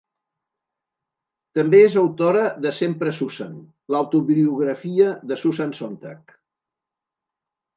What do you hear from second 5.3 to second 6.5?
de Susan Sontag.